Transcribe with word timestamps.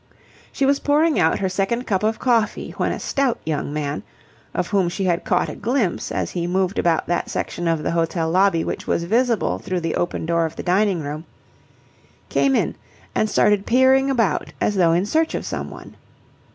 She 0.51 0.65
was 0.65 0.79
pouring 0.79 1.19
out 1.19 1.37
her 1.37 1.47
second 1.47 1.85
cup 1.85 2.01
of 2.01 2.17
coffee 2.17 2.71
when 2.77 2.91
a 2.91 2.99
stout 2.99 3.39
young 3.45 3.71
man, 3.71 4.01
of 4.51 4.69
whom 4.69 4.89
she 4.89 5.03
had 5.03 5.23
caught 5.23 5.47
a 5.47 5.55
glimpse 5.55 6.11
as 6.11 6.31
he 6.31 6.47
moved 6.47 6.79
about 6.79 7.05
that 7.05 7.29
section 7.29 7.67
of 7.67 7.83
the 7.83 7.91
hotel 7.91 8.27
lobby 8.31 8.63
which 8.63 8.87
was 8.87 9.03
visible 9.03 9.59
through 9.59 9.81
the 9.81 9.93
open 9.93 10.25
door 10.25 10.47
of 10.47 10.55
the 10.55 10.63
dining 10.63 11.01
room, 11.03 11.25
came 12.29 12.55
in 12.55 12.73
and 13.13 13.29
stood 13.29 13.67
peering 13.67 14.09
about 14.09 14.51
as 14.59 14.73
though 14.73 14.91
in 14.91 15.05
search 15.05 15.35
of 15.35 15.45
someone. 15.45 15.95